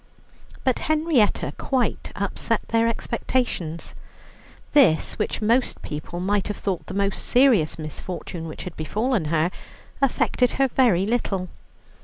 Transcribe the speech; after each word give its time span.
But 0.63 0.79
Henrietta 0.79 1.53
quite 1.59 2.11
upset 2.15 2.69
their 2.69 2.87
expectations. 2.87 3.93
This, 4.73 5.19
which 5.19 5.43
most 5.43 5.83
people 5.83 6.19
might 6.19 6.47
have 6.47 6.57
thought 6.57 6.87
the 6.87 6.95
most 6.95 7.23
serious 7.23 7.77
misfortune 7.77 8.47
which 8.47 8.63
had 8.63 8.75
befallen 8.75 9.25
her, 9.25 9.51
affected 10.01 10.53
her 10.53 10.67
very 10.67 11.05
little. 11.05 11.49